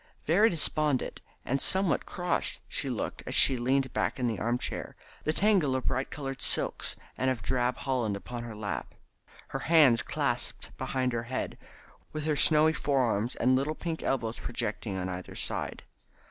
[0.25, 5.31] Very despondent and somewhat cross she looked as she leaned back in the armchair, the
[5.31, 8.95] tangle of bright coloured silks and of drab holland upon her lap,
[9.49, 11.55] her hands clasped behind her head,
[12.13, 15.83] with her snowy forearms and little pink elbows projecting on either side.